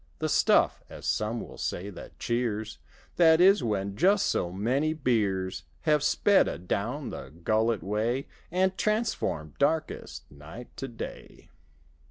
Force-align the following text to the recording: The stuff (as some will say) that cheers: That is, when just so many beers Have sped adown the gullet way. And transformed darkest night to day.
The 0.17 0.29
stuff 0.29 0.81
(as 0.89 1.05
some 1.05 1.41
will 1.47 1.59
say) 1.59 1.91
that 1.91 2.17
cheers: 2.17 2.79
That 3.17 3.39
is, 3.39 3.61
when 3.63 3.95
just 3.95 4.25
so 4.25 4.51
many 4.51 4.93
beers 4.93 5.61
Have 5.81 6.01
sped 6.01 6.47
adown 6.47 7.11
the 7.11 7.29
gullet 7.29 7.83
way. 7.83 8.25
And 8.49 8.75
transformed 8.79 9.59
darkest 9.59 10.23
night 10.31 10.75
to 10.77 10.87
day. 10.87 11.49